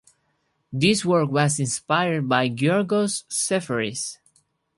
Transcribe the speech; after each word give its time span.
This 0.73 1.05
work 1.05 1.29
was 1.29 1.59
inspired 1.59 2.27
by 2.27 2.49
Giorgos 2.49 3.23
Seferis. 3.29 4.17